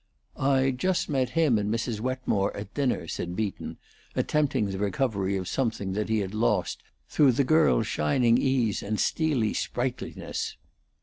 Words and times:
"I 0.35 0.71
just 0.71 1.09
met 1.09 1.29
him 1.37 1.59
and 1.59 1.71
Mrs. 1.71 1.99
Wetmore 1.99 2.57
at 2.57 2.73
dinner," 2.73 3.07
said 3.07 3.35
Beaton, 3.35 3.77
attempting 4.15 4.65
the 4.65 4.79
recovery 4.79 5.37
of 5.37 5.47
something 5.47 5.93
that 5.93 6.09
he 6.09 6.21
had 6.21 6.33
lost 6.33 6.81
through 7.07 7.33
the 7.33 7.43
girl's 7.43 7.85
shining 7.85 8.39
ease 8.39 8.81
and 8.81 8.99
steely 8.99 9.53
sprightliness. 9.53 10.57